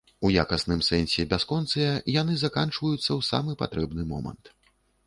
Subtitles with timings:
[0.27, 4.57] У якасным сэнсе бясконцыя, яны заканчваюцца ў самы патрэбны момант.